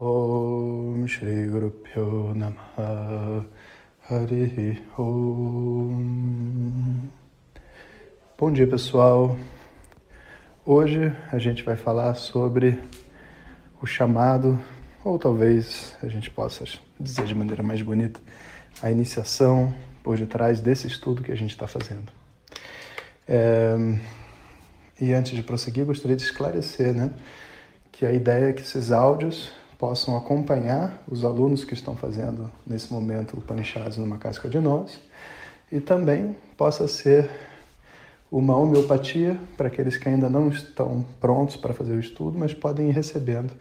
Om 0.00 1.08
Shri 1.08 1.48
Guru 1.48 1.72
Pyo 1.72 2.32
Namaha 2.32 3.44
Hari 4.08 4.80
Om. 4.96 5.90
Bom 8.38 8.52
dia, 8.52 8.68
pessoal. 8.68 9.36
Hoje 10.64 11.12
a 11.32 11.38
gente 11.40 11.64
vai 11.64 11.74
falar 11.74 12.14
sobre 12.14 12.78
o 13.82 13.86
chamado, 13.86 14.56
ou 15.04 15.18
talvez 15.18 15.96
a 16.00 16.06
gente 16.06 16.30
possa 16.30 16.62
dizer 17.00 17.24
de 17.24 17.34
maneira 17.34 17.64
mais 17.64 17.82
bonita, 17.82 18.20
a 18.80 18.92
iniciação 18.92 19.74
por 20.04 20.16
detrás 20.16 20.60
desse 20.60 20.86
estudo 20.86 21.24
que 21.24 21.32
a 21.32 21.36
gente 21.36 21.50
está 21.50 21.66
fazendo. 21.66 22.12
É... 23.26 23.74
E 25.00 25.12
antes 25.12 25.32
de 25.32 25.42
prosseguir, 25.42 25.84
gostaria 25.84 26.16
de 26.16 26.22
esclarecer 26.22 26.94
né, 26.94 27.10
que 27.90 28.06
a 28.06 28.12
ideia 28.12 28.50
é 28.50 28.52
que 28.52 28.62
esses 28.62 28.92
áudios 28.92 29.58
possam 29.78 30.16
acompanhar 30.16 31.00
os 31.08 31.24
alunos 31.24 31.64
que 31.64 31.72
estão 31.72 31.96
fazendo 31.96 32.50
nesse 32.66 32.92
momento 32.92 33.34
o 33.34 33.38
Upanishads 33.38 33.96
numa 33.96 34.18
casca 34.18 34.48
de 34.48 34.58
nós 34.58 35.00
e 35.70 35.80
também 35.80 36.36
possa 36.56 36.88
ser 36.88 37.30
uma 38.30 38.56
homeopatia 38.56 39.38
para 39.56 39.68
aqueles 39.68 39.96
que 39.96 40.08
ainda 40.08 40.28
não 40.28 40.48
estão 40.48 41.06
prontos 41.20 41.56
para 41.56 41.72
fazer 41.72 41.92
o 41.92 42.00
estudo, 42.00 42.36
mas 42.36 42.52
podem 42.52 42.88
ir 42.88 42.92
recebendo 42.92 43.52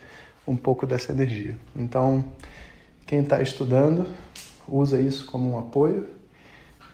um 0.46 0.58
pouco 0.58 0.86
dessa 0.88 1.12
energia. 1.12 1.56
Então, 1.76 2.26
quem 3.06 3.20
está 3.20 3.42
estudando, 3.42 4.08
usa 4.68 5.00
isso 5.00 5.26
como 5.28 5.52
um 5.52 5.60
apoio 5.60 6.08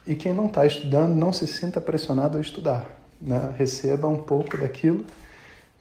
e 0.06 0.16
quem 0.16 0.34
não 0.34 0.48
está 0.48 0.66
estudando, 0.66 1.16
não 1.16 1.32
se 1.32 1.48
sinta 1.48 1.80
pressionado 1.80 2.38
a 2.38 2.42
estudar. 2.42 2.86
Né? 3.20 3.54
Receba 3.58 4.08
um 4.08 4.22
pouco 4.22 4.58
daquilo 4.58 5.06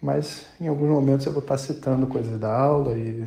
mas 0.02 0.46
em 0.60 0.66
alguns 0.66 0.90
momentos 0.90 1.24
eu 1.24 1.32
vou 1.32 1.40
estar 1.40 1.56
citando 1.56 2.06
coisas 2.08 2.38
da 2.38 2.52
aula 2.52 2.98
e 2.98 3.24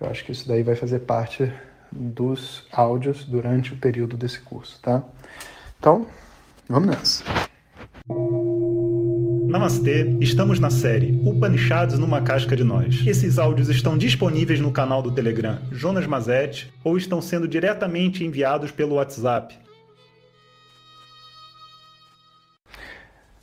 eu 0.00 0.08
acho 0.08 0.24
que 0.24 0.30
isso 0.30 0.46
daí 0.46 0.62
vai 0.62 0.76
fazer 0.76 1.00
parte 1.00 1.52
dos 1.90 2.66
áudios 2.72 3.24
durante 3.24 3.72
o 3.72 3.76
período 3.76 4.16
desse 4.16 4.40
curso, 4.40 4.80
tá? 4.80 5.02
Então, 5.78 6.06
vamos 6.68 6.88
nessa. 6.88 7.24
Namastê, 9.48 10.16
estamos 10.20 10.58
na 10.58 10.70
série 10.70 11.20
Upanishads 11.24 11.98
numa 11.98 12.20
casca 12.20 12.56
de 12.56 12.64
nós. 12.64 13.06
Esses 13.06 13.38
áudios 13.38 13.68
estão 13.68 13.96
disponíveis 13.96 14.60
no 14.60 14.72
canal 14.72 15.00
do 15.00 15.12
Telegram 15.12 15.58
Jonas 15.70 16.06
Mazet 16.06 16.72
ou 16.82 16.96
estão 16.96 17.20
sendo 17.22 17.46
diretamente 17.46 18.24
enviados 18.24 18.70
pelo 18.70 18.96
WhatsApp 18.96 19.56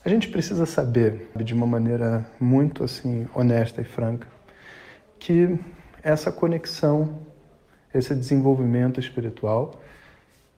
A 0.03 0.09
gente 0.09 0.29
precisa 0.29 0.65
saber, 0.65 1.29
de 1.35 1.53
uma 1.53 1.67
maneira 1.67 2.25
muito 2.39 2.83
assim 2.83 3.27
honesta 3.35 3.81
e 3.81 3.83
franca, 3.83 4.27
que 5.19 5.59
essa 6.01 6.31
conexão, 6.31 7.19
esse 7.93 8.15
desenvolvimento 8.15 8.99
espiritual, 8.99 9.79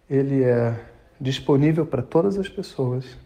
ele 0.09 0.43
é 0.43 0.73
disponível 1.19 1.85
para 1.85 2.01
todas 2.01 2.37
as 2.37 2.47
pessoas. 2.47 3.17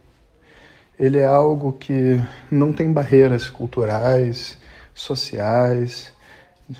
Ele 0.98 1.20
é 1.20 1.26
algo 1.26 1.74
que 1.74 2.20
não 2.50 2.74
tem 2.74 2.92
barreiras 2.92 3.48
culturais, 3.48 4.58
sociais, 4.96 6.12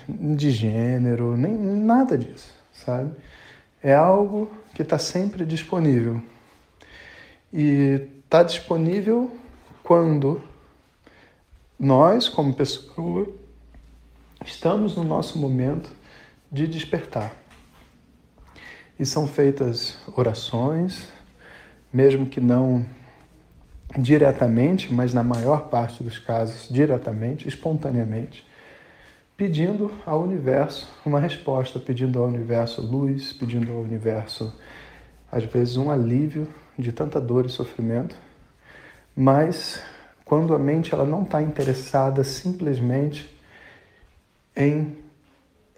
de 0.08 0.50
gênero, 0.50 1.36
nem 1.36 1.56
nada 1.56 2.18
disso, 2.18 2.52
sabe? 2.72 3.12
É 3.80 3.94
algo 3.94 4.50
que 4.74 4.82
está 4.82 4.98
sempre 4.98 5.46
disponível. 5.46 6.20
E 7.52 8.17
está 8.28 8.42
disponível 8.42 9.34
quando 9.82 10.42
nós, 11.78 12.28
como 12.28 12.52
pessoa, 12.52 13.26
estamos 14.44 14.94
no 14.94 15.02
nosso 15.02 15.38
momento 15.38 15.90
de 16.52 16.66
despertar. 16.66 17.32
E 19.00 19.06
são 19.06 19.26
feitas 19.26 19.98
orações, 20.14 21.08
mesmo 21.90 22.26
que 22.26 22.38
não 22.38 22.84
diretamente, 23.98 24.92
mas 24.92 25.14
na 25.14 25.22
maior 25.22 25.70
parte 25.70 26.04
dos 26.04 26.18
casos 26.18 26.68
diretamente, 26.68 27.48
espontaneamente, 27.48 28.46
pedindo 29.38 29.90
ao 30.04 30.22
universo 30.22 30.86
uma 31.02 31.18
resposta, 31.18 31.78
pedindo 31.78 32.18
ao 32.18 32.28
universo 32.28 32.82
luz, 32.82 33.32
pedindo 33.32 33.72
ao 33.72 33.78
universo, 33.78 34.54
às 35.32 35.44
vezes, 35.44 35.78
um 35.78 35.90
alívio 35.90 36.46
de 36.78 36.92
tanta 36.92 37.20
dor 37.20 37.46
e 37.46 37.48
sofrimento, 37.48 38.16
mas 39.16 39.82
quando 40.24 40.54
a 40.54 40.58
mente 40.58 40.94
ela 40.94 41.04
não 41.04 41.22
está 41.22 41.42
interessada 41.42 42.22
simplesmente 42.22 43.28
em 44.56 44.96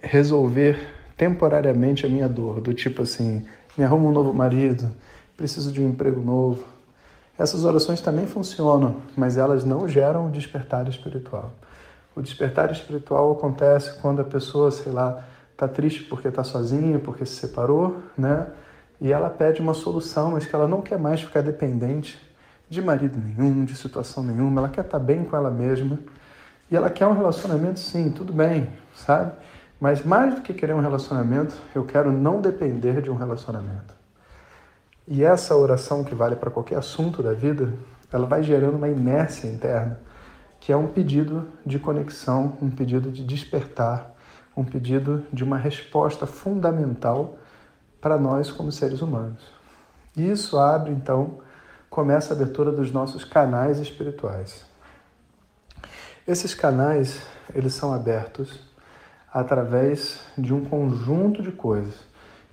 resolver 0.02 0.94
temporariamente 1.16 2.04
a 2.04 2.08
minha 2.08 2.28
dor, 2.28 2.60
do 2.60 2.74
tipo 2.74 3.02
assim, 3.02 3.46
me 3.76 3.84
arruma 3.84 4.08
um 4.08 4.12
novo 4.12 4.32
marido, 4.34 4.90
preciso 5.36 5.72
de 5.72 5.80
um 5.80 5.88
emprego 5.88 6.20
novo. 6.20 6.64
Essas 7.38 7.64
orações 7.64 8.00
também 8.00 8.26
funcionam, 8.26 8.96
mas 9.16 9.38
elas 9.38 9.64
não 9.64 9.88
geram 9.88 10.26
o 10.26 10.30
despertar 10.30 10.86
espiritual. 10.88 11.52
O 12.14 12.20
despertar 12.20 12.70
espiritual 12.70 13.32
acontece 13.32 13.98
quando 14.00 14.20
a 14.20 14.24
pessoa, 14.24 14.70
sei 14.70 14.92
lá, 14.92 15.24
está 15.52 15.68
triste 15.68 16.02
porque 16.04 16.28
está 16.28 16.42
sozinha, 16.42 16.98
porque 16.98 17.24
se 17.24 17.36
separou, 17.36 18.02
né? 18.16 18.46
E 19.00 19.12
ela 19.12 19.30
pede 19.30 19.60
uma 19.60 19.74
solução, 19.74 20.32
mas 20.32 20.46
que 20.46 20.54
ela 20.54 20.68
não 20.68 20.82
quer 20.82 20.98
mais 20.98 21.22
ficar 21.22 21.40
dependente 21.40 22.20
de 22.68 22.82
marido 22.82 23.18
nenhum, 23.18 23.64
de 23.64 23.74
situação 23.74 24.22
nenhuma, 24.22 24.60
ela 24.60 24.68
quer 24.68 24.84
estar 24.84 24.98
bem 24.98 25.24
com 25.24 25.36
ela 25.36 25.50
mesma 25.50 25.98
e 26.70 26.76
ela 26.76 26.88
quer 26.88 27.06
um 27.06 27.14
relacionamento, 27.14 27.80
sim, 27.80 28.10
tudo 28.10 28.32
bem, 28.32 28.68
sabe? 28.94 29.32
Mas 29.80 30.04
mais 30.04 30.34
do 30.34 30.42
que 30.42 30.54
querer 30.54 30.74
um 30.74 30.80
relacionamento, 30.80 31.56
eu 31.74 31.84
quero 31.84 32.12
não 32.12 32.40
depender 32.40 33.00
de 33.00 33.10
um 33.10 33.16
relacionamento. 33.16 33.94
E 35.08 35.24
essa 35.24 35.56
oração 35.56 36.04
que 36.04 36.14
vale 36.14 36.36
para 36.36 36.50
qualquer 36.50 36.78
assunto 36.78 37.22
da 37.22 37.32
vida, 37.32 37.72
ela 38.12 38.26
vai 38.26 38.42
gerando 38.42 38.76
uma 38.76 38.88
inércia 38.88 39.48
interna, 39.48 39.98
que 40.60 40.70
é 40.70 40.76
um 40.76 40.86
pedido 40.86 41.48
de 41.66 41.78
conexão, 41.78 42.56
um 42.60 42.70
pedido 42.70 43.10
de 43.10 43.24
despertar, 43.24 44.14
um 44.56 44.62
pedido 44.62 45.24
de 45.32 45.42
uma 45.42 45.56
resposta 45.56 46.26
fundamental 46.26 47.38
para 48.00 48.18
nós 48.18 48.50
como 48.50 48.72
seres 48.72 49.02
humanos. 49.02 49.42
E 50.16 50.30
isso 50.30 50.58
abre, 50.58 50.90
então, 50.90 51.38
começa 51.88 52.32
a 52.32 52.36
abertura 52.36 52.72
dos 52.72 52.90
nossos 52.90 53.24
canais 53.24 53.78
espirituais. 53.78 54.64
Esses 56.26 56.54
canais, 56.54 57.20
eles 57.54 57.74
são 57.74 57.92
abertos 57.92 58.60
através 59.32 60.20
de 60.36 60.52
um 60.52 60.64
conjunto 60.64 61.42
de 61.42 61.52
coisas, 61.52 61.94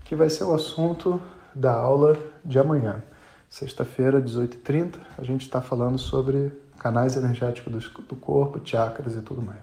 que 0.04 0.16
vai 0.16 0.30
ser 0.30 0.44
o 0.44 0.54
assunto 0.54 1.22
da 1.54 1.74
aula 1.74 2.18
de 2.46 2.60
amanhã. 2.60 3.04
Sexta-feira, 3.50 4.22
18h30, 4.22 4.96
a 5.18 5.24
gente 5.24 5.42
está 5.42 5.62
falando 5.62 5.98
sobre 5.98 6.52
canais 6.78 7.16
energéticos 7.16 7.92
do 8.08 8.16
corpo, 8.16 8.62
chakras 8.64 9.16
e 9.16 9.22
tudo 9.22 9.42
mais. 9.42 9.60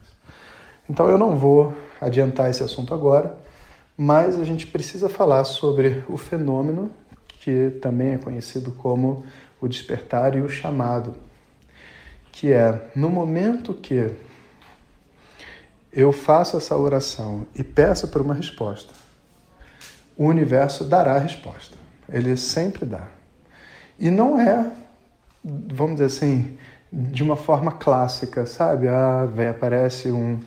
Então 0.89 1.09
eu 1.09 1.17
não 1.17 1.37
vou 1.37 1.75
adiantar 2.01 2.51
esse 2.51 2.63
assunto 2.63 2.93
agora, 2.93 3.37
mas 3.97 4.39
a 4.39 4.45
gente 4.45 4.67
precisa 4.67 5.09
falar 5.09 5.45
sobre 5.45 6.05
o 6.09 6.17
fenômeno 6.17 6.91
que 7.45 7.71
também 7.83 8.15
é 8.15 8.19
conhecido 8.19 8.73
como 8.73 9.25
o 9.61 9.69
despertar 9.69 10.35
e 10.35 10.41
o 10.41 10.49
chamado, 10.49 11.15
que 12.33 12.51
é 12.51 12.89
no 12.97 13.11
momento 13.11 13.75
que 13.75 14.11
eu 15.93 16.11
faço 16.11 16.57
essa 16.57 16.75
oração 16.75 17.47
e 17.55 17.63
peço 17.63 18.09
por 18.09 18.23
uma 18.23 18.33
resposta, 18.33 18.93
o 20.17 20.25
universo 20.25 20.85
dará 20.85 21.17
a 21.17 21.19
resposta. 21.19 21.77
Ele 22.09 22.35
sempre 22.37 22.87
dá. 22.87 23.09
E 23.99 24.11
não 24.11 24.41
é, 24.41 24.73
vamos 25.45 25.97
dizer 25.97 26.07
assim, 26.07 26.59
de 26.91 27.23
uma 27.23 27.37
forma 27.37 27.73
clássica, 27.73 28.47
sabe? 28.47 28.89
Ah, 28.89 29.27
vem, 29.27 29.49
aparece 29.49 30.11
um, 30.11 30.41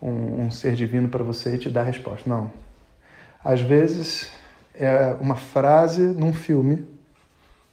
um, 0.00 0.42
um 0.42 0.50
ser 0.50 0.74
divino 0.74 1.08
para 1.08 1.24
você 1.24 1.56
e 1.56 1.58
te 1.58 1.68
dá 1.68 1.80
a 1.80 1.84
resposta. 1.84 2.28
Não 2.28 2.65
às 3.44 3.60
vezes 3.60 4.28
é 4.74 5.16
uma 5.20 5.36
frase 5.36 6.02
num 6.02 6.32
filme 6.32 6.86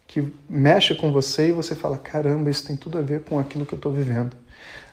que 0.08 0.32
mexe 0.48 0.94
com 0.94 1.12
você 1.12 1.50
e 1.50 1.52
você 1.52 1.76
fala: 1.76 1.98
caramba, 1.98 2.50
isso 2.50 2.68
tem 2.68 2.76
tudo 2.76 2.98
a 2.98 3.02
ver 3.02 3.24
com 3.24 3.40
aquilo 3.40 3.66
que 3.66 3.74
eu 3.74 3.78
estou 3.78 3.92
vivendo. 3.92 4.36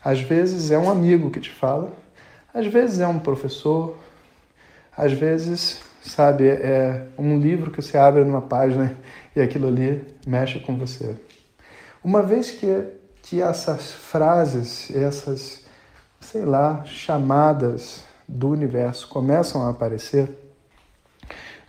Às 0.03 0.21
vezes 0.21 0.71
é 0.71 0.79
um 0.79 0.91
amigo 0.91 1.31
que 1.31 1.41
te 1.41 1.51
fala, 1.51 1.93
às 2.55 2.67
vezes 2.67 3.01
é 3.01 3.07
um 3.07 3.19
professor, 3.19 3.99
às 4.97 5.13
vezes, 5.13 5.81
sabe, 6.03 6.49
é 6.49 7.07
um 7.19 7.39
livro 7.39 7.71
que 7.71 7.83
você 7.83 7.99
abre 7.99 8.25
numa 8.25 8.43
página 8.43 8.97
e 9.37 9.41
aquilo 9.41 9.69
ali 9.69 10.05
mexe 10.27 10.59
com 10.59 10.77
você. 10.77 11.17
Uma 12.03 12.23
vez 12.23 12.51
que, 12.51 12.67
que 13.23 13.43
essas 13.43 13.93
frases, 13.93 14.91
essas, 14.95 15.65
sei 16.19 16.47
lá, 16.47 16.83
chamadas 16.87 18.05
do 18.27 18.49
universo 18.49 19.07
começam 19.07 19.67
a 19.67 19.71
aparecer, 19.71 20.31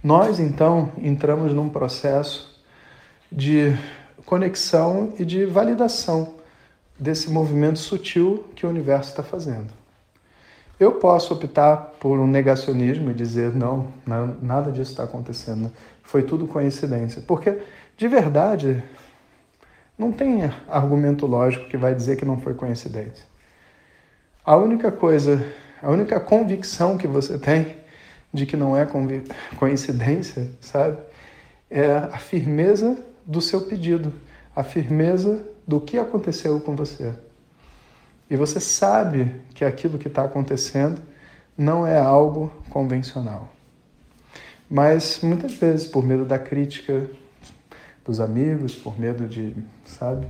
nós 0.03 0.39
então 0.39 0.91
entramos 0.97 1.53
num 1.53 1.69
processo 1.69 2.59
de 3.31 3.75
conexão 4.25 5.13
e 5.19 5.25
de 5.25 5.45
validação 5.45 6.35
desse 6.97 7.29
movimento 7.29 7.79
sutil 7.79 8.45
que 8.55 8.65
o 8.65 8.69
universo 8.69 9.09
está 9.09 9.23
fazendo. 9.23 9.67
Eu 10.79 10.93
posso 10.93 11.33
optar 11.33 11.77
por 11.99 12.19
um 12.19 12.25
negacionismo 12.25 13.11
e 13.11 13.13
dizer 13.13 13.55
não, 13.55 13.93
não 14.05 14.35
nada 14.41 14.71
disso 14.71 14.91
está 14.91 15.03
acontecendo. 15.03 15.71
Foi 16.03 16.23
tudo 16.23 16.47
coincidência. 16.47 17.21
Porque, 17.21 17.59
de 17.95 18.07
verdade, 18.07 18.83
não 19.97 20.11
tem 20.11 20.51
argumento 20.67 21.27
lógico 21.27 21.69
que 21.69 21.77
vai 21.77 21.93
dizer 21.93 22.15
que 22.15 22.25
não 22.25 22.39
foi 22.41 22.55
coincidência. 22.55 23.23
A 24.43 24.55
única 24.55 24.91
coisa, 24.91 25.45
a 25.83 25.91
única 25.91 26.19
convicção 26.19 26.97
que 26.97 27.07
você 27.07 27.37
tem 27.37 27.77
de 28.33 28.45
que 28.45 28.55
não 28.55 28.75
é 28.77 28.87
coincidência, 29.57 30.49
sabe? 30.59 30.97
É 31.69 31.91
a 31.91 32.17
firmeza 32.17 32.97
do 33.25 33.41
seu 33.41 33.61
pedido, 33.61 34.13
a 34.55 34.63
firmeza 34.63 35.45
do 35.67 35.79
que 35.79 35.97
aconteceu 35.97 36.59
com 36.59 36.75
você. 36.75 37.13
E 38.29 38.35
você 38.35 38.59
sabe 38.59 39.41
que 39.53 39.65
aquilo 39.65 39.97
que 39.97 40.07
está 40.07 40.23
acontecendo 40.23 41.01
não 41.57 41.85
é 41.85 41.99
algo 41.99 42.51
convencional. 42.69 43.49
Mas 44.69 45.19
muitas 45.21 45.53
vezes, 45.55 45.85
por 45.87 46.03
medo 46.03 46.23
da 46.23 46.39
crítica 46.39 47.09
dos 48.05 48.21
amigos, 48.21 48.73
por 48.73 48.97
medo 48.97 49.27
de, 49.27 49.53
sabe, 49.85 50.27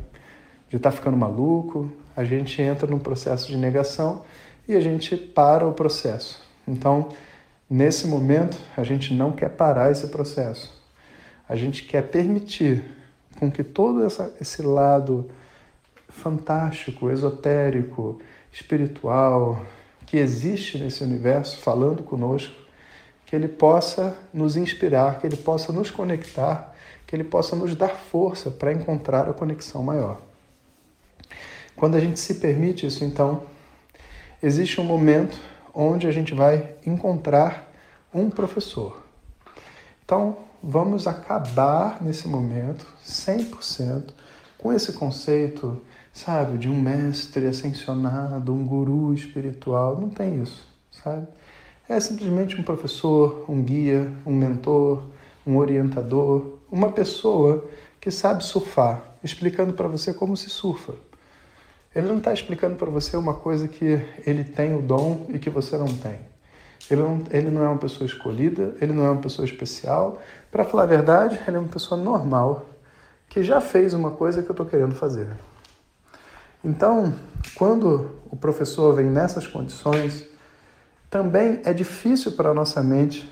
de 0.68 0.78
estar 0.78 0.90
tá 0.90 0.98
ficando 0.98 1.16
maluco, 1.16 1.92
a 2.16 2.24
gente 2.24 2.60
entra 2.62 2.88
num 2.88 3.00
processo 3.00 3.48
de 3.48 3.56
negação 3.56 4.24
e 4.68 4.76
a 4.76 4.82
gente 4.82 5.16
para 5.16 5.68
o 5.68 5.74
processo. 5.74 6.42
Então, 6.68 7.10
nesse 7.72 8.06
momento, 8.06 8.58
a 8.76 8.84
gente 8.84 9.14
não 9.14 9.32
quer 9.32 9.48
parar 9.48 9.90
esse 9.90 10.08
processo. 10.08 10.74
A 11.48 11.56
gente 11.56 11.86
quer 11.86 12.02
permitir 12.04 12.84
com 13.40 13.50
que 13.50 13.64
todo 13.64 14.04
essa, 14.04 14.34
esse 14.42 14.62
lado 14.62 15.30
fantástico, 16.10 17.10
esotérico, 17.10 18.20
espiritual 18.52 19.66
que 20.06 20.18
existe 20.18 20.78
nesse 20.78 21.02
universo 21.02 21.60
falando 21.60 22.04
conosco, 22.04 22.54
que 23.26 23.34
ele 23.34 23.48
possa 23.48 24.18
nos 24.34 24.58
inspirar, 24.58 25.22
que 25.22 25.26
ele 25.26 25.38
possa 25.38 25.72
nos 25.72 25.90
conectar, 25.90 26.76
que 27.08 27.16
ele 27.16 27.24
possa 27.24 27.56
nos 27.56 27.74
dar 27.74 27.96
força 27.96 28.52
para 28.52 28.74
encontrar 28.74 29.30
a 29.30 29.34
conexão 29.34 29.82
maior. 29.82 30.20
Quando 31.74 31.96
a 31.96 32.02
gente 32.02 32.20
se 32.20 32.36
permite 32.36 32.86
isso, 32.86 33.06
então, 33.06 33.44
existe 34.44 34.82
um 34.82 34.84
momento 34.84 35.40
onde 35.74 36.08
a 36.08 36.12
gente 36.12 36.34
vai 36.34 36.76
encontrar 36.86 37.72
um 38.14 38.30
professor. 38.30 39.02
Então, 40.04 40.38
vamos 40.62 41.08
acabar 41.08 42.02
nesse 42.02 42.28
momento 42.28 42.86
100% 43.06 44.12
com 44.58 44.72
esse 44.72 44.94
conceito, 44.94 45.82
sabe, 46.14 46.58
de 46.58 46.70
um 46.70 46.80
mestre 46.80 47.48
ascensionado, 47.48 48.54
um 48.54 48.66
guru 48.66 49.14
espiritual. 49.14 50.00
Não 50.00 50.10
tem 50.10 50.42
isso, 50.42 50.68
sabe? 50.92 51.28
É 51.90 52.00
simplesmente 52.00 52.60
um 52.60 52.64
professor, 52.64 53.46
um 53.50 53.62
guia, 53.62 54.12
um 54.26 54.34
mentor, 54.34 55.04
um 55.46 55.58
orientador, 55.58 56.60
uma 56.72 56.92
pessoa 56.92 57.68
que 58.00 58.12
sabe 58.12 58.44
surfar, 58.44 59.04
explicando 59.24 59.74
para 59.74 59.88
você 59.88 60.14
como 60.14 60.38
se 60.38 60.50
surfa. 60.50 60.94
Ele 61.94 62.08
não 62.08 62.20
está 62.20 62.34
explicando 62.34 62.76
para 62.76 62.90
você 62.90 63.18
uma 63.18 63.34
coisa 63.34 63.68
que 63.68 64.02
ele 64.26 64.44
tem 64.44 64.76
o 64.76 64.82
dom 64.82 65.26
e 65.30 65.38
que 65.38 65.50
você 65.50 65.78
não 65.78 65.88
tem. 65.88 66.20
Ele 66.90 67.02
não, 67.02 67.24
ele 67.30 67.50
não 67.50 67.64
é 67.64 67.68
uma 67.68 67.78
pessoa 67.78 68.06
escolhida, 68.06 68.76
ele 68.82 68.94
não 68.94 69.06
é 69.06 69.12
uma 69.12 69.22
pessoa 69.22 69.46
especial. 69.46 70.22
Para 70.50 70.64
falar 70.64 70.84
a 70.84 70.88
verdade, 70.88 71.40
ele 71.48 71.58
é 71.58 71.60
uma 71.60 71.70
pessoa 71.70 72.02
normal, 72.02 72.66
que 73.28 73.44
já 73.44 73.60
fez 73.60 73.94
uma 73.94 74.12
coisa 74.12 74.42
que 74.42 74.50
eu 74.50 74.54
estou 74.54 74.66
querendo 74.66 74.96
fazer. 74.96 75.28
Então, 76.64 77.14
quando 77.56 78.20
o 78.30 78.36
professor 78.36 78.96
vem 78.96 79.08
nessas 79.08 79.46
condições, 79.46 80.28
também 81.10 81.62
é 81.66 81.74
difícil 81.74 82.32
para 82.34 82.50
a 82.50 82.54
nossa 82.54 82.82
mente 82.82 83.30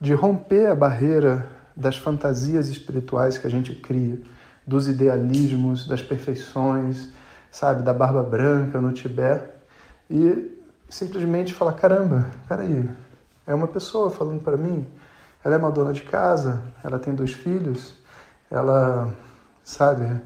de 0.00 0.14
romper 0.14 0.66
a 0.66 0.74
barreira 0.74 1.50
das 1.74 1.96
fantasias 1.96 2.68
espirituais 2.68 3.38
que 3.38 3.46
a 3.46 3.50
gente 3.50 3.74
cria, 3.74 4.20
dos 4.66 4.86
idealismos, 4.88 5.86
das 5.86 6.02
perfeições, 6.02 7.08
sabe, 7.56 7.82
da 7.82 7.94
barba 7.94 8.22
branca 8.22 8.82
no 8.82 8.92
Tibete, 8.92 9.48
e 10.10 10.62
simplesmente 10.90 11.54
falar: 11.54 11.72
caramba, 11.72 12.26
peraí, 12.46 12.86
é 13.46 13.54
uma 13.54 13.66
pessoa 13.66 14.10
falando 14.10 14.42
para 14.42 14.58
mim, 14.58 14.86
ela 15.42 15.54
é 15.54 15.58
uma 15.58 15.70
dona 15.70 15.94
de 15.94 16.02
casa, 16.02 16.62
ela 16.84 16.98
tem 16.98 17.14
dois 17.14 17.32
filhos, 17.32 17.94
ela, 18.50 19.10
sabe, 19.64 20.20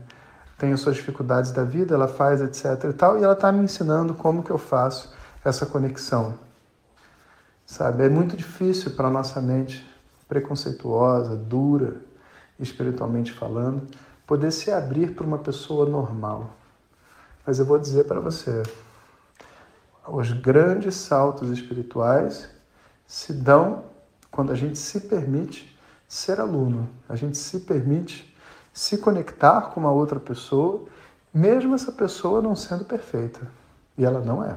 tem 0.58 0.72
as 0.72 0.80
suas 0.80 0.96
dificuldades 0.96 1.52
da 1.52 1.62
vida, 1.62 1.94
ela 1.94 2.08
faz, 2.08 2.40
etc 2.40 2.90
e 2.90 2.92
tal, 2.92 3.16
e 3.16 3.22
ela 3.22 3.34
está 3.34 3.52
me 3.52 3.62
ensinando 3.62 4.12
como 4.12 4.42
que 4.42 4.50
eu 4.50 4.58
faço 4.58 5.14
essa 5.44 5.64
conexão. 5.64 6.34
Sabe, 7.64 8.06
é 8.06 8.08
muito 8.08 8.36
difícil 8.36 8.90
para 8.90 9.08
nossa 9.08 9.40
mente 9.40 9.88
preconceituosa, 10.28 11.36
dura, 11.36 11.94
espiritualmente 12.58 13.30
falando, 13.32 13.86
poder 14.26 14.50
se 14.50 14.72
abrir 14.72 15.14
para 15.14 15.24
uma 15.24 15.38
pessoa 15.38 15.88
normal. 15.88 16.56
Mas 17.50 17.58
eu 17.58 17.64
vou 17.64 17.80
dizer 17.80 18.04
para 18.04 18.20
você, 18.20 18.62
os 20.06 20.32
grandes 20.32 20.94
saltos 20.94 21.50
espirituais 21.50 22.48
se 23.08 23.32
dão 23.32 23.86
quando 24.30 24.52
a 24.52 24.54
gente 24.54 24.78
se 24.78 25.00
permite 25.00 25.76
ser 26.06 26.38
aluno, 26.38 26.88
a 27.08 27.16
gente 27.16 27.36
se 27.36 27.58
permite 27.58 28.32
se 28.72 28.98
conectar 28.98 29.62
com 29.62 29.80
uma 29.80 29.90
outra 29.90 30.20
pessoa, 30.20 30.84
mesmo 31.34 31.74
essa 31.74 31.90
pessoa 31.90 32.40
não 32.40 32.54
sendo 32.54 32.84
perfeita. 32.84 33.40
E 33.98 34.04
ela 34.04 34.20
não 34.20 34.44
é. 34.44 34.56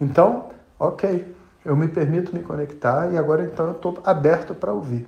Então, 0.00 0.48
ok, 0.78 1.36
eu 1.62 1.76
me 1.76 1.88
permito 1.88 2.34
me 2.34 2.42
conectar 2.42 3.12
e 3.12 3.18
agora 3.18 3.44
então 3.44 3.66
eu 3.66 3.72
estou 3.72 4.00
aberto 4.02 4.54
para 4.54 4.72
ouvir. 4.72 5.06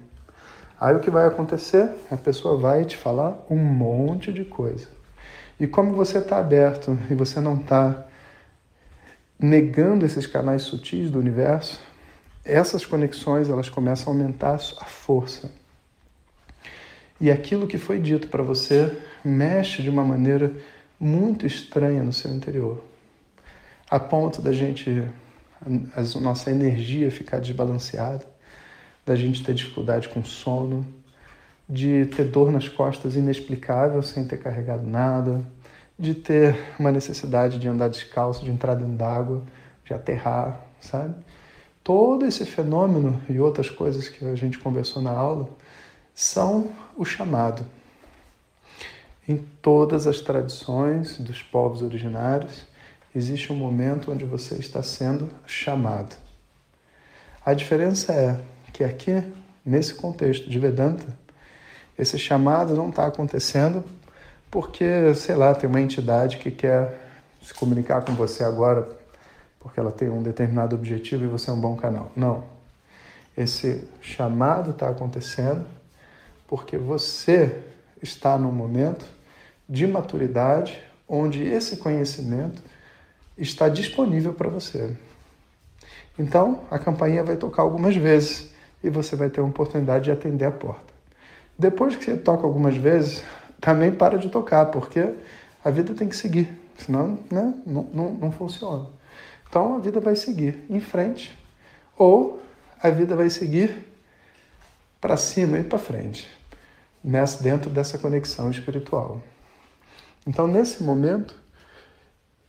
Aí 0.78 0.94
o 0.94 1.00
que 1.00 1.10
vai 1.10 1.26
acontecer? 1.26 1.90
A 2.10 2.16
pessoa 2.18 2.58
vai 2.58 2.84
te 2.84 2.98
falar 2.98 3.38
um 3.48 3.56
monte 3.56 4.30
de 4.30 4.44
coisa. 4.44 4.99
E 5.60 5.66
como 5.66 5.92
você 5.92 6.18
está 6.18 6.38
aberto 6.38 6.98
e 7.10 7.14
você 7.14 7.38
não 7.38 7.56
está 7.56 8.06
negando 9.38 10.06
esses 10.06 10.26
canais 10.26 10.62
sutis 10.62 11.10
do 11.10 11.18
universo, 11.18 11.78
essas 12.42 12.86
conexões 12.86 13.50
elas 13.50 13.68
começam 13.68 14.10
a 14.10 14.16
aumentar 14.16 14.54
a 14.54 14.86
força. 14.86 15.52
E 17.20 17.30
aquilo 17.30 17.66
que 17.66 17.76
foi 17.76 18.00
dito 18.00 18.28
para 18.28 18.42
você 18.42 18.96
mexe 19.22 19.82
de 19.82 19.90
uma 19.90 20.02
maneira 20.02 20.50
muito 20.98 21.46
estranha 21.46 22.02
no 22.02 22.12
seu 22.12 22.30
interior, 22.30 22.82
a 23.90 24.00
ponto 24.00 24.40
da 24.40 24.52
gente, 24.52 25.06
a 25.94 26.20
nossa 26.20 26.50
energia 26.50 27.10
ficar 27.10 27.38
desbalanceada, 27.38 28.24
da 29.04 29.14
gente 29.14 29.44
ter 29.44 29.52
dificuldade 29.52 30.08
com 30.08 30.24
sono, 30.24 30.86
de 31.70 32.06
ter 32.06 32.24
dor 32.24 32.50
nas 32.50 32.68
costas 32.68 33.14
inexplicável 33.14 34.02
sem 34.02 34.26
ter 34.26 34.38
carregado 34.38 34.86
nada, 34.86 35.40
de 36.00 36.14
ter 36.14 36.58
uma 36.78 36.90
necessidade 36.90 37.58
de 37.58 37.68
andar 37.68 37.88
descalço, 37.88 38.42
de 38.42 38.50
entrar 38.50 38.74
dentro 38.74 38.94
d'água, 38.94 39.42
de 39.84 39.92
aterrar, 39.92 40.58
sabe? 40.80 41.14
Todo 41.84 42.24
esse 42.24 42.46
fenômeno 42.46 43.20
e 43.28 43.38
outras 43.38 43.68
coisas 43.68 44.08
que 44.08 44.24
a 44.24 44.34
gente 44.34 44.58
conversou 44.58 45.02
na 45.02 45.10
aula 45.10 45.50
são 46.14 46.72
o 46.96 47.04
chamado. 47.04 47.66
Em 49.28 49.36
todas 49.60 50.06
as 50.06 50.22
tradições 50.22 51.18
dos 51.18 51.42
povos 51.42 51.82
originários, 51.82 52.66
existe 53.14 53.52
um 53.52 53.56
momento 53.56 54.10
onde 54.10 54.24
você 54.24 54.54
está 54.54 54.82
sendo 54.82 55.28
chamado. 55.46 56.16
A 57.44 57.52
diferença 57.52 58.14
é 58.14 58.40
que 58.72 58.82
aqui, 58.82 59.22
nesse 59.64 59.92
contexto 59.94 60.48
de 60.48 60.58
Vedanta, 60.58 61.04
esse 61.98 62.18
chamado 62.18 62.74
não 62.74 62.88
está 62.88 63.06
acontecendo 63.06 63.84
porque, 64.50 65.14
sei 65.14 65.34
lá, 65.34 65.54
tem 65.54 65.68
uma 65.68 65.80
entidade 65.80 66.38
que 66.38 66.50
quer 66.50 66.98
se 67.42 67.54
comunicar 67.54 68.04
com 68.04 68.14
você 68.14 68.44
agora 68.44 68.88
porque 69.60 69.78
ela 69.78 69.92
tem 69.92 70.08
um 70.08 70.22
determinado 70.22 70.74
objetivo 70.74 71.24
e 71.24 71.28
você 71.28 71.50
é 71.50 71.52
um 71.52 71.60
bom 71.60 71.76
canal. 71.76 72.10
Não. 72.16 72.44
Esse 73.36 73.86
chamado 74.00 74.70
está 74.70 74.88
acontecendo 74.88 75.66
porque 76.48 76.76
você 76.76 77.62
está 78.02 78.36
num 78.38 78.50
momento 78.50 79.04
de 79.68 79.86
maturidade 79.86 80.82
onde 81.06 81.44
esse 81.44 81.76
conhecimento 81.76 82.62
está 83.36 83.68
disponível 83.68 84.32
para 84.32 84.48
você. 84.48 84.96
Então, 86.18 86.64
a 86.70 86.78
campainha 86.78 87.22
vai 87.22 87.36
tocar 87.36 87.62
algumas 87.62 87.94
vezes 87.94 88.50
e 88.82 88.90
você 88.90 89.14
vai 89.14 89.30
ter 89.30 89.40
a 89.40 89.44
oportunidade 89.44 90.04
de 90.04 90.10
atender 90.10 90.46
a 90.46 90.50
porta. 90.50 90.92
Depois 91.58 91.94
que 91.96 92.04
você 92.04 92.16
toca 92.16 92.46
algumas 92.46 92.76
vezes, 92.76 93.22
também 93.60 93.92
para 93.92 94.18
de 94.18 94.28
tocar, 94.28 94.66
porque 94.66 95.14
a 95.64 95.70
vida 95.70 95.94
tem 95.94 96.08
que 96.08 96.16
seguir, 96.16 96.48
senão 96.78 97.18
né, 97.30 97.54
não, 97.66 97.82
não, 97.92 98.12
não 98.14 98.32
funciona. 98.32 98.86
Então 99.48 99.76
a 99.76 99.78
vida 99.78 100.00
vai 100.00 100.16
seguir 100.16 100.64
em 100.70 100.80
frente, 100.80 101.36
ou 101.96 102.40
a 102.82 102.88
vida 102.88 103.14
vai 103.14 103.28
seguir 103.28 103.86
para 105.00 105.16
cima 105.16 105.58
e 105.58 105.64
para 105.64 105.78
frente, 105.78 106.28
dentro 107.40 107.70
dessa 107.70 107.98
conexão 107.98 108.50
espiritual. 108.50 109.20
Então, 110.26 110.46
nesse 110.46 110.82
momento, 110.82 111.34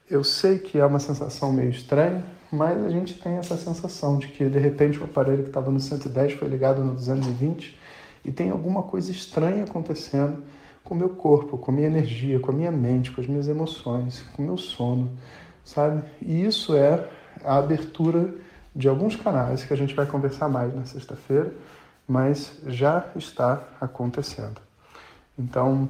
eu 0.10 0.24
sei 0.24 0.60
que 0.60 0.78
é 0.78 0.86
uma 0.86 1.00
sensação 1.00 1.54
meio 1.54 1.70
estranha, 1.70 2.24
mas 2.52 2.84
a 2.84 2.90
gente 2.90 3.18
tem 3.18 3.38
essa 3.38 3.56
sensação 3.56 4.18
de 4.18 4.28
que 4.28 4.50
de 4.50 4.60
repente 4.60 5.00
o 5.00 5.06
aparelho 5.06 5.44
que 5.44 5.50
estava 5.50 5.72
no 5.72 5.80
110 5.80 6.34
foi 6.34 6.50
ligado 6.50 6.84
no 6.84 6.94
220 6.94 7.80
e 8.26 8.32
tem 8.32 8.50
alguma 8.50 8.84
coisa 8.84 9.10
estranha 9.10 9.64
acontecendo 9.64 10.44
com 10.84 10.96
o 10.96 10.98
meu 10.98 11.10
corpo, 11.10 11.58
com 11.58 11.72
a 11.72 11.74
minha 11.74 11.88
energia, 11.88 12.40
com 12.40 12.52
a 12.52 12.54
minha 12.54 12.72
mente, 12.72 13.12
com 13.12 13.22
as 13.22 13.28
minhas 13.28 13.48
emoções, 13.48 14.22
com 14.34 14.44
o 14.44 14.46
meu 14.46 14.58
sono, 14.58 15.12
sabe? 15.64 16.04
E 16.22 16.46
isso 16.46 16.76
é 16.76 17.08
a 17.44 17.58
abertura 17.58 18.34
de 18.76 18.88
alguns 18.88 19.16
canais 19.16 19.64
que 19.64 19.74
a 19.74 19.78
gente 19.78 19.94
vai 19.94 20.06
conversar 20.06 20.50
mais 20.50 20.74
na 20.76 20.86
sexta-feira, 20.86 21.54
mas 22.08 22.60
já 22.68 23.06
está 23.16 23.64
acontecendo. 23.80 24.62
Então, 25.38 25.90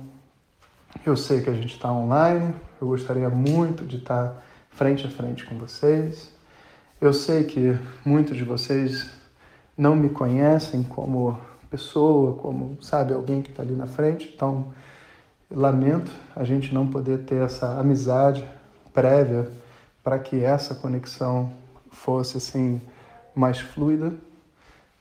eu 1.05 1.15
sei 1.15 1.41
que 1.41 1.49
a 1.49 1.53
gente 1.53 1.73
está 1.75 1.91
online, 1.91 2.53
eu 2.81 2.87
gostaria 2.87 3.29
muito 3.29 3.85
de 3.85 3.97
estar 3.97 4.43
frente 4.69 5.05
a 5.05 5.09
frente 5.09 5.45
com 5.45 5.57
vocês. 5.57 6.31
Eu 6.99 7.13
sei 7.13 7.43
que 7.43 7.77
muitos 8.05 8.37
de 8.37 8.43
vocês 8.43 9.09
não 9.77 9.95
me 9.95 10.09
conhecem 10.09 10.83
como 10.83 11.39
pessoa, 11.71 12.35
como, 12.35 12.77
sabe, 12.83 13.13
alguém 13.13 13.41
que 13.41 13.49
está 13.49 13.63
ali 13.63 13.73
na 13.73 13.87
frente, 13.87 14.29
então 14.35 14.73
lamento 15.49 16.11
a 16.35 16.43
gente 16.43 16.73
não 16.73 16.85
poder 16.85 17.19
ter 17.19 17.41
essa 17.41 17.79
amizade 17.79 18.47
prévia 18.93 19.49
para 20.03 20.19
que 20.19 20.43
essa 20.43 20.75
conexão 20.75 21.53
fosse 21.89 22.37
assim 22.37 22.81
mais 23.33 23.59
fluida, 23.59 24.13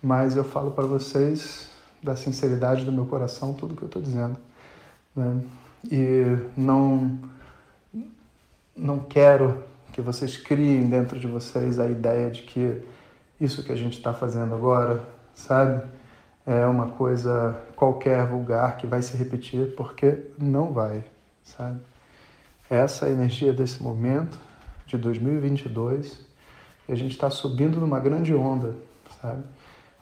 mas 0.01 0.37
eu 0.37 0.45
falo 0.45 0.71
para 0.71 0.87
vocês 0.87 1.69
da 2.01 2.15
sinceridade 2.15 2.85
do 2.85 2.93
meu 2.93 3.05
coração 3.05 3.53
tudo 3.53 3.75
que 3.75 3.83
eu 3.83 3.87
estou 3.87 4.01
dizendo. 4.01 4.37
Né? 5.15 5.43
E 5.91 6.23
não, 6.57 7.19
não 8.77 9.01
quero 9.01 9.65
que 9.93 10.01
vocês 10.01 10.37
criem 10.37 10.89
dentro 10.89 11.19
de 11.19 11.27
vocês 11.27 11.81
a 11.81 11.87
ideia 11.87 12.31
de 12.31 12.43
que 12.43 12.81
isso 13.41 13.65
que 13.65 13.73
a 13.73 13.77
gente 13.77 13.97
está 13.97 14.15
fazendo 14.15 14.55
agora, 14.55 15.03
sabe, 15.35 15.83
é 16.53 16.67
uma 16.67 16.89
coisa 16.89 17.57
qualquer 17.77 18.27
vulgar 18.27 18.77
que 18.77 18.85
vai 18.85 19.01
se 19.03 19.17
repetir, 19.17 19.73
porque 19.77 20.19
não 20.37 20.73
vai, 20.73 21.05
sabe? 21.45 21.79
Essa 22.69 23.07
é 23.07 23.13
energia 23.13 23.53
desse 23.53 23.81
momento 23.81 24.37
de 24.85 24.99
2022 24.99 26.27
e 26.89 26.93
a 26.93 26.97
gente 26.97 27.13
está 27.13 27.31
subindo 27.31 27.79
numa 27.79 28.01
grande 28.01 28.35
onda, 28.35 28.75
sabe? 29.23 29.45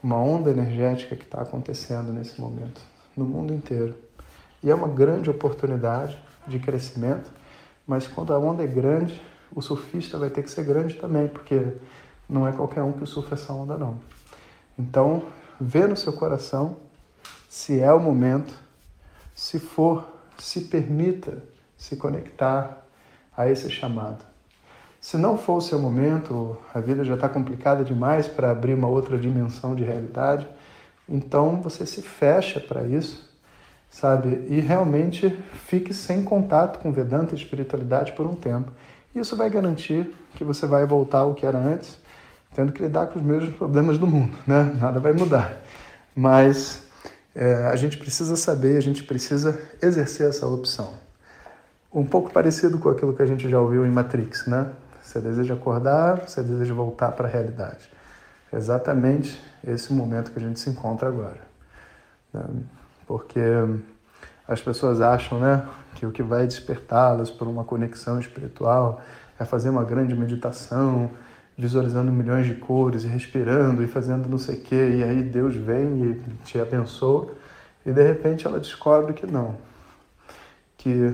Uma 0.02 0.17
onda 0.17 0.50
energética 0.50 1.14
que 1.17 1.25
está 1.25 1.43
acontecendo 1.43 2.14
nesse 2.14 2.40
momento 2.40 2.81
no 3.14 3.26
mundo 3.26 3.52
inteiro. 3.52 3.95
E 4.62 4.71
é 4.71 4.75
uma 4.75 4.88
grande 4.88 5.28
oportunidade 5.28 6.19
de 6.47 6.59
crescimento, 6.59 7.31
mas 7.87 8.07
quando 8.07 8.33
a 8.33 8.38
onda 8.38 8.62
é 8.62 8.67
grande, 8.67 9.21
o 9.55 9.61
surfista 9.61 10.17
vai 10.17 10.31
ter 10.31 10.43
que 10.43 10.50
ser 10.50 10.64
grande 10.64 10.95
também, 10.95 11.28
porque 11.28 11.75
não 12.26 12.49
é 12.49 12.52
qualquer 12.52 12.83
um 12.83 12.93
que 12.93 13.05
surfa 13.05 13.35
essa 13.35 13.52
onda, 13.52 13.76
não. 13.76 13.99
Então, 14.78 15.25
vê 15.61 15.87
no 15.87 15.97
seu 15.97 16.12
coração 16.12 16.77
se 17.49 17.81
é 17.81 17.93
o 17.93 18.00
momento, 18.00 18.55
se 19.35 19.59
for, 19.59 20.07
se 20.38 20.62
permita 20.62 21.43
se 21.77 21.97
conectar 21.97 22.85
a 23.37 23.49
esse 23.49 23.71
chamado. 23.71 24.25
Se 25.00 25.17
não 25.17 25.38
for 25.38 25.59
o 25.59 25.61
seu 25.61 25.79
momento, 25.79 26.59
a 26.75 26.81
vida 26.81 27.05
já 27.05 27.15
está 27.15 27.29
complicada 27.29 27.85
demais 27.85 28.27
para 28.27 28.50
abrir 28.50 28.75
uma 28.75 28.88
outra 28.88 29.17
dimensão 29.17 29.75
de 29.75 29.85
realidade, 29.85 30.47
então 31.09 31.62
você 31.62 31.87
se 31.87 32.03
fecha 32.03 32.61
para 32.61 32.85
isso 32.85 33.29
sabe? 33.91 34.47
E 34.49 34.61
realmente 34.61 35.31
fique 35.67 35.93
sem 35.95 36.23
contato 36.23 36.79
com 36.79 36.93
Vedanta 36.93 37.35
e 37.35 37.38
espiritualidade 37.38 38.12
por 38.12 38.27
um 38.27 38.35
tempo. 38.35 38.71
Isso 39.15 39.37
vai 39.37 39.50
garantir 39.50 40.15
que 40.35 40.45
você 40.45 40.67
vai 40.67 40.87
voltar 40.87 41.21
ao 41.21 41.35
que 41.35 41.47
era 41.47 41.59
antes, 41.59 41.99
tendo 42.59 42.73
que 42.73 42.83
lidar 42.83 43.07
com 43.07 43.21
os 43.21 43.25
mesmos 43.25 43.55
problemas 43.55 43.99
do 43.99 44.07
mundo, 44.07 44.37
né? 44.45 44.77
Nada 44.81 44.99
vai 44.99 45.12
mudar. 45.12 45.61
Mas 46.12 46.83
é, 47.33 47.55
a 47.67 47.77
gente 47.77 47.97
precisa 47.97 48.35
saber, 48.35 48.77
a 48.77 48.81
gente 48.81 49.05
precisa 49.05 49.62
exercer 49.81 50.29
essa 50.29 50.45
opção. 50.45 50.95
Um 51.95 52.05
pouco 52.05 52.33
parecido 52.33 52.77
com 52.81 52.88
aquilo 52.88 53.15
que 53.15 53.23
a 53.23 53.27
gente 53.27 53.49
já 53.49 53.61
ouviu 53.61 53.87
em 53.87 53.91
Matrix, 53.93 54.49
né? 54.49 54.73
Você 55.00 55.21
deseja 55.21 55.55
acordar, 55.55 56.29
você 56.29 56.43
deseja 56.43 56.75
voltar 56.75 57.12
para 57.12 57.29
a 57.29 57.31
realidade. 57.31 57.88
É 58.50 58.57
exatamente 58.57 59.41
esse 59.65 59.93
momento 59.93 60.33
que 60.33 60.41
a 60.41 60.43
gente 60.43 60.59
se 60.59 60.69
encontra 60.69 61.07
agora. 61.07 61.41
Né? 62.35 62.43
porque 63.07 63.41
as 64.49 64.61
pessoas 64.61 65.00
acham 65.00 65.38
né, 65.38 65.65
que 65.95 66.05
o 66.05 66.11
que 66.11 66.25
vai 66.25 66.45
despertá-las 66.45 67.31
por 67.31 67.47
uma 67.47 67.62
conexão 67.62 68.19
espiritual 68.19 69.00
é 69.38 69.45
fazer 69.45 69.71
uma 69.71 69.85
grande 69.85 70.12
meditação, 70.12 71.09
visualizando 71.59 72.12
milhões 72.12 72.47
de 72.47 72.55
cores 72.55 73.03
e 73.03 73.09
respirando 73.09 73.83
e 73.83 73.88
fazendo 73.88 74.29
não 74.29 74.38
sei 74.38 74.55
o 74.59 74.61
quê, 74.61 74.99
e 74.99 75.03
aí 75.03 75.25
Deus 75.25 75.57
vem 75.57 76.05
e 76.05 76.23
te 76.45 76.61
abençoa, 76.61 77.35
e 77.85 77.91
de 77.91 78.00
repente 78.00 78.47
ela 78.47 78.61
descobre 78.61 79.12
que 79.12 79.27
não, 79.27 79.57
que 80.77 81.12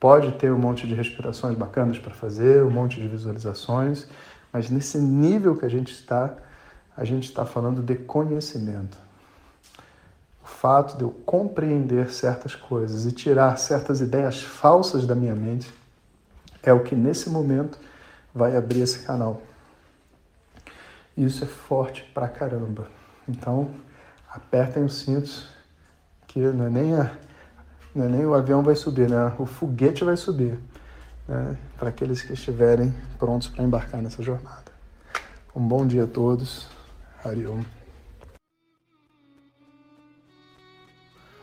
pode 0.00 0.32
ter 0.32 0.50
um 0.50 0.58
monte 0.58 0.84
de 0.84 0.94
respirações 0.94 1.56
bacanas 1.56 1.96
para 1.96 2.12
fazer, 2.12 2.64
um 2.64 2.70
monte 2.70 3.00
de 3.00 3.06
visualizações, 3.06 4.08
mas 4.52 4.68
nesse 4.68 4.98
nível 4.98 5.56
que 5.56 5.64
a 5.64 5.70
gente 5.70 5.92
está, 5.92 6.34
a 6.96 7.04
gente 7.04 7.28
está 7.28 7.46
falando 7.46 7.80
de 7.82 7.94
conhecimento. 7.94 8.98
Fato 10.42 10.96
de 10.96 11.04
eu 11.04 11.10
compreender 11.24 12.10
certas 12.10 12.56
coisas 12.56 13.06
e 13.06 13.12
tirar 13.12 13.56
certas 13.58 14.00
ideias 14.00 14.42
falsas 14.42 15.06
da 15.06 15.14
minha 15.14 15.34
mente 15.36 15.72
é 16.64 16.72
o 16.72 16.82
que 16.82 16.96
nesse 16.96 17.30
momento 17.30 17.78
vai 18.34 18.56
abrir 18.56 18.80
esse 18.80 19.00
canal. 19.00 19.42
Isso 21.16 21.44
é 21.44 21.46
forte 21.46 22.10
pra 22.14 22.28
caramba. 22.28 22.88
Então, 23.28 23.70
apertem 24.30 24.84
os 24.84 25.00
cintos, 25.00 25.48
que 26.26 26.40
não 26.40 26.66
é 26.66 26.70
nem, 26.70 26.94
a, 26.94 27.12
não 27.94 28.06
é 28.06 28.08
nem 28.08 28.26
o 28.26 28.34
avião 28.34 28.62
vai 28.62 28.74
subir, 28.74 29.08
né? 29.08 29.34
O 29.38 29.44
foguete 29.44 30.04
vai 30.04 30.16
subir, 30.16 30.58
né? 31.28 31.56
Para 31.78 31.90
aqueles 31.90 32.22
que 32.22 32.32
estiverem 32.32 32.94
prontos 33.18 33.48
para 33.48 33.62
embarcar 33.62 34.00
nessa 34.00 34.22
jornada. 34.22 34.72
Um 35.54 35.66
bom 35.66 35.86
dia 35.86 36.04
a 36.04 36.06
todos. 36.06 36.68
Hariom. 37.24 37.62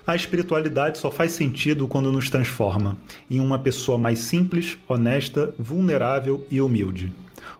A 0.09 0.15
espiritualidade 0.15 0.97
só 0.97 1.11
faz 1.11 1.33
sentido 1.33 1.87
quando 1.87 2.11
nos 2.11 2.31
transforma 2.31 2.97
em 3.29 3.39
uma 3.39 3.59
pessoa 3.59 3.95
mais 3.95 4.17
simples, 4.17 4.75
honesta, 4.87 5.53
vulnerável 5.59 6.47
e 6.49 6.59
humilde. 6.59 7.13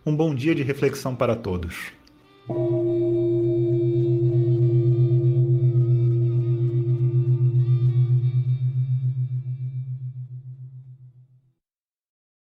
Um 0.03 0.15
bom 0.15 0.33
dia 0.33 0.55
de 0.55 0.63
reflexão 0.63 1.15
para 1.15 1.35
todos. 1.35 1.75